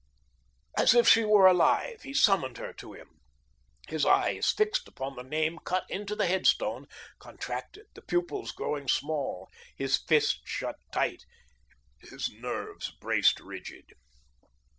As 0.75 0.95
if 0.95 1.07
she 1.07 1.23
were 1.23 1.45
alive, 1.45 2.01
he 2.01 2.11
summoned 2.11 2.57
her 2.57 2.73
to 2.73 2.93
him. 2.93 3.19
His 3.87 4.03
eyes, 4.03 4.49
fixed 4.51 4.87
upon 4.87 5.15
the 5.15 5.21
name 5.21 5.59
cut 5.63 5.85
into 5.91 6.15
the 6.15 6.25
headstone, 6.25 6.87
contracted, 7.19 7.85
the 7.93 8.01
pupils 8.01 8.51
growing 8.51 8.87
small, 8.87 9.47
his 9.75 9.97
fists 9.99 10.41
shut 10.43 10.77
tight, 10.91 11.23
his 11.99 12.31
nerves 12.31 12.89
braced 12.99 13.39
rigid. 13.39 13.93